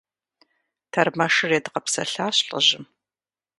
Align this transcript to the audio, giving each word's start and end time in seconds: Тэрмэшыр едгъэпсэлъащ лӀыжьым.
Тэрмэшыр 0.91 1.51
едгъэпсэлъащ 1.57 2.37
лӀыжьым. 2.49 2.85